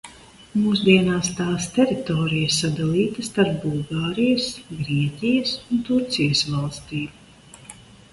[0.59, 4.47] Mūsdienās tās teritorija sadalīta starp Bulgārijas,
[4.79, 7.69] Grieķijas un Turcijas valstīm.